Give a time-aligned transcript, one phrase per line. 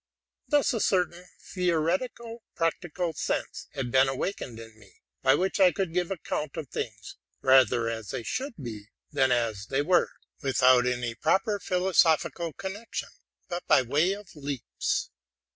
[0.47, 5.93] Thus a certain theoretico practical sense had been awakened in me, by which I could
[5.93, 10.09] give account of things, rather as they should be than as they were,
[10.41, 13.09] without any proper philosophical connection,
[13.47, 15.11] but by way of leaps.